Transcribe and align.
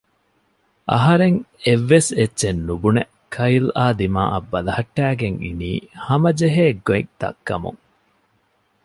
އަހަރެން 0.91 1.37
އެއްވެސް 1.63 2.11
އެއްޗެއް 2.17 2.61
ނުބުނެ 2.67 3.01
ކައިލްއާ 3.33 3.85
ދިމާއަށް 3.99 4.47
ބަލަހައްޓައިގެން 4.51 5.37
އިނީ 5.43 5.71
ހަމަޖެހޭ 6.05 6.65
ގޮތް 6.87 7.11
ދައްކަމުން 7.21 7.79